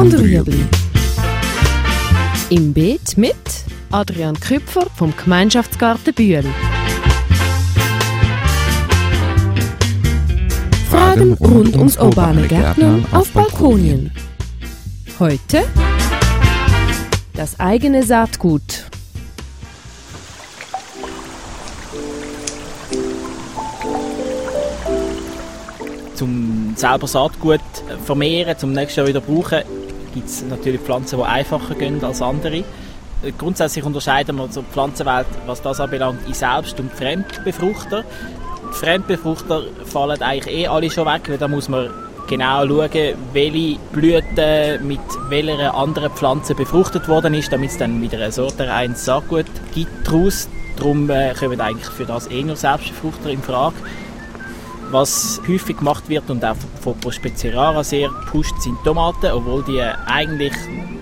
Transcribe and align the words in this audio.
und 0.00 0.14
Rüebli. 0.14 0.64
Im 2.48 2.72
Beet 2.72 3.18
mit 3.18 3.34
Adrian 3.90 4.34
Küpfer 4.40 4.86
vom 4.96 5.12
Gemeinschaftsgarten 5.14 6.14
Bühl. 6.14 6.42
Fragen 10.90 11.34
rund 11.34 11.76
ums 11.76 11.98
urbane 11.98 12.48
Gärtnern 12.48 13.04
auf 13.12 13.30
Balkonien. 13.32 14.10
Heute 15.18 15.64
das 17.34 17.60
eigene 17.60 18.02
Saatgut. 18.02 18.86
Zum 26.14 26.72
selber 26.74 27.06
Saatgut 27.06 27.60
vermehren, 28.06 28.56
zum 28.56 28.72
nächsten 28.72 29.00
Jahr 29.00 29.08
wieder 29.08 29.20
brauchen, 29.20 29.60
gibt 30.12 30.28
es 30.28 30.42
natürlich 30.42 30.80
Pflanzen, 30.80 31.18
die 31.18 31.24
einfacher 31.24 31.74
gehen 31.74 32.02
als 32.04 32.22
andere. 32.22 32.64
Grundsätzlich 33.36 33.84
unterscheiden 33.84 34.36
wir 34.36 34.48
so 34.50 34.62
die 34.62 34.72
Pflanzenwelt, 34.72 35.26
was 35.46 35.60
das 35.60 35.80
anbelangt, 35.80 36.26
in 36.26 36.32
Selbst- 36.32 36.80
und 36.80 36.90
Fremdbefruchter. 36.92 38.04
Die 38.72 38.76
Fremdbefruchter 38.76 39.62
fallen 39.84 40.22
eigentlich 40.22 40.54
eh 40.54 40.66
alle 40.66 40.90
schon 40.90 41.06
weg, 41.06 41.22
weil 41.28 41.36
da 41.36 41.48
muss 41.48 41.68
man 41.68 41.90
genau 42.28 42.66
schauen, 42.66 43.14
welche 43.32 43.78
Blüte 43.92 44.80
mit 44.82 45.00
welcher 45.28 45.74
anderen 45.74 46.12
Pflanze 46.12 46.54
befruchtet 46.54 47.08
worden 47.08 47.34
ist, 47.34 47.52
damit 47.52 47.70
es 47.70 47.78
dann 47.78 48.00
wieder 48.00 48.20
ein 48.20 48.32
sortenreines 48.32 49.04
Saatgut 49.04 49.46
gibt 49.74 50.06
daraus. 50.06 50.48
Darum 50.76 51.10
äh, 51.10 51.34
kommen 51.34 51.60
eigentlich 51.60 51.90
für 51.90 52.06
das 52.06 52.30
eh 52.30 52.42
nur 52.42 52.56
Selbstbefruchter 52.56 53.30
in 53.30 53.42
Frage. 53.42 53.74
Was 54.90 55.40
häufig 55.46 55.76
gemacht 55.76 56.08
wird 56.08 56.28
und 56.30 56.44
auch 56.44 56.56
von 56.80 56.98
Prospezerara 56.98 57.84
sehr 57.84 58.10
pusht, 58.30 58.60
sind 58.60 58.76
Tomaten, 58.82 59.26
obwohl 59.26 59.62
die 59.62 59.80
eigentlich 59.80 60.52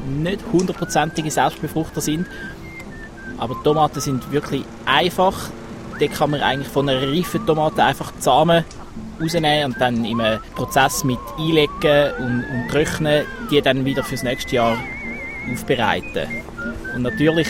nicht 0.09 0.41
hundertprozentige 0.53 1.31
Selbstbefruchter 1.31 2.03
sind. 2.03 2.27
Aber 3.39 3.55
Tomaten 3.65 4.01
sind 4.01 4.31
wirklich 4.31 4.65
einfach. 4.85 5.51
Da 5.99 6.07
kann 6.07 6.31
man 6.31 6.43
eigentlich 6.43 6.69
von 6.69 6.89
einer 6.89 7.01
reifen 7.01 7.47
Tomate 7.47 7.83
einfach 7.83 8.13
die 8.13 8.23
Samen 8.23 8.65
rausnehmen 9.21 9.73
und 9.73 9.81
dann 9.81 10.05
im 10.05 10.21
Prozess 10.55 11.03
mit 11.03 11.19
einlegen 11.39 12.13
und, 12.19 12.45
und 12.45 12.69
trocknen, 12.71 13.25
die 13.51 13.63
dann 13.63 13.85
wieder 13.85 14.05
fürs 14.05 14.23
nächste 14.23 14.57
Jahr 14.57 14.77
aufbereiten. 15.53 16.29
Und 16.95 17.03
natürlich 17.03 17.49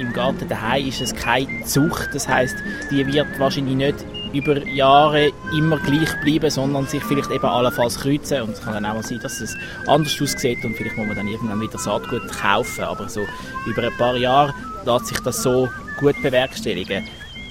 im 0.00 0.12
Garten 0.12 0.48
daheim 0.48 0.86
ist 0.86 1.00
es 1.00 1.14
keine 1.14 1.64
Zucht, 1.64 2.10
das 2.14 2.28
heißt, 2.28 2.56
die 2.90 3.06
wird 3.06 3.26
wahrscheinlich 3.38 3.76
nicht 3.76 3.96
über 4.32 4.66
Jahre 4.66 5.32
immer 5.56 5.78
gleich 5.78 6.20
bleiben, 6.22 6.50
sondern 6.50 6.86
sich 6.86 7.02
vielleicht 7.04 7.30
eben 7.30 7.44
allenfalls 7.44 7.98
kreuzen 7.98 8.42
und 8.42 8.50
es 8.50 8.60
kann 8.60 8.74
dann 8.74 8.86
auch 8.86 8.94
mal 8.94 9.02
sein, 9.02 9.20
dass 9.22 9.40
es 9.40 9.56
anders 9.86 10.20
aussieht 10.20 10.64
und 10.64 10.76
vielleicht 10.76 10.96
muss 10.96 11.06
man 11.06 11.16
dann 11.16 11.28
irgendwann 11.28 11.60
wieder 11.60 11.78
Saatgut 11.78 12.26
kaufen, 12.28 12.84
aber 12.84 13.08
so 13.08 13.26
über 13.66 13.82
ein 13.82 13.96
paar 13.96 14.16
Jahre 14.16 14.54
lässt 14.84 15.06
sich 15.06 15.20
das 15.20 15.42
so 15.42 15.68
gut 15.98 16.20
bewerkstelligen. 16.22 17.04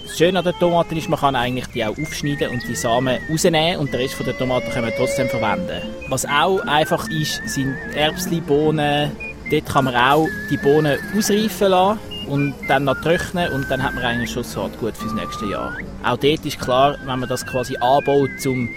Das 0.05 0.17
Schöne 0.17 0.39
an 0.39 0.45
den 0.45 0.57
Tomaten 0.59 0.97
ist, 0.97 1.07
man 1.07 1.19
kann 1.19 1.35
eigentlich 1.35 1.67
die 1.67 1.85
auch 1.85 1.97
aufschneiden 1.97 2.49
und 2.49 2.67
die 2.67 2.75
Samen 2.75 3.19
rausnehmen 3.29 3.79
und 3.79 3.93
den 3.93 4.01
Rest 4.01 4.15
der 4.25 4.37
Tomaten 4.37 4.71
kann 4.71 4.83
man 4.83 4.93
trotzdem 4.97 5.29
verwenden. 5.29 5.81
Was 6.07 6.25
auch 6.25 6.59
einfach 6.65 7.07
ist, 7.09 7.47
sind 7.47 7.75
Erbsli, 7.93 8.41
Bohnen. 8.41 9.11
Dort 9.51 9.65
kann 9.67 9.85
man 9.85 9.95
auch 9.95 10.27
die 10.49 10.57
Bohnen 10.57 10.97
ausreifen 11.15 11.69
lassen 11.69 11.99
und 12.29 12.53
dann 12.67 12.83
noch 12.83 13.01
trocknen 13.01 13.51
und 13.51 13.69
dann 13.69 13.81
hat 13.81 13.95
man 13.95 14.03
eigentlich 14.03 14.31
schon 14.31 14.43
Saatgut 14.43 14.95
fürs 14.95 15.13
nächste 15.13 15.47
Jahr. 15.47 15.75
Auch 16.03 16.17
dort 16.17 16.45
ist 16.45 16.59
klar, 16.59 16.97
wenn 17.05 17.19
man 17.19 17.27
das 17.27 17.45
quasi 17.45 17.75
anbaut 17.77 18.29
zum 18.39 18.69